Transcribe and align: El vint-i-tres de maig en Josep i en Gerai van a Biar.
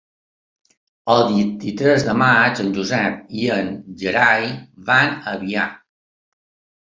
El 1.15 1.19
vint-i-tres 1.33 2.05
de 2.07 2.15
maig 2.21 2.61
en 2.63 2.71
Josep 2.77 3.19
i 3.41 3.45
en 3.57 3.69
Gerai 4.03 4.49
van 4.91 5.13
a 5.33 5.35
Biar. 5.43 5.67